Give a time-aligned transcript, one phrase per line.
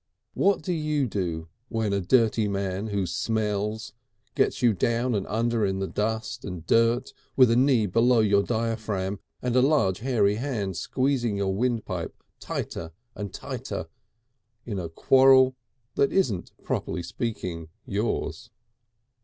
[0.33, 3.93] What do you do when a dirty man who smells,
[4.33, 8.41] gets you down and under in the dirt and dust with a knee below your
[8.41, 13.89] diaphragm and a large hairy hand squeezing your windpipe tighter and tighter
[14.65, 15.55] in a quarrel
[15.93, 18.49] that isn't, properly speaking, yours?